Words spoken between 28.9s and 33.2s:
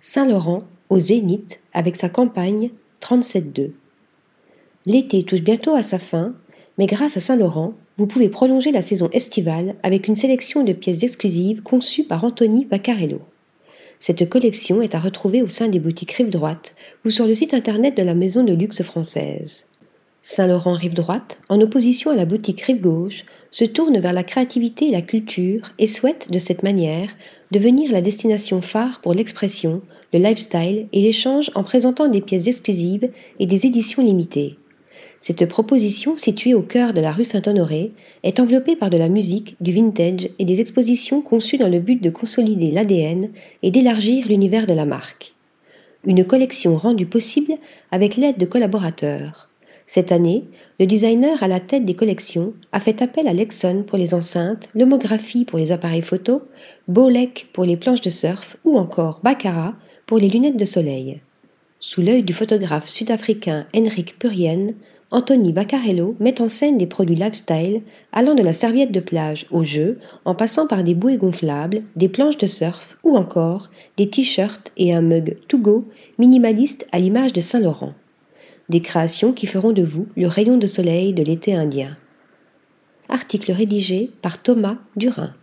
pour l'expression, le lifestyle et l'échange en présentant des pièces exclusives